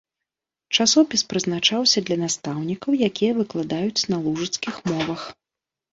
[0.77, 5.21] Часопіс прызначаўся для настаўнікаў, якія выкладаюць на лужыцкіх мовах.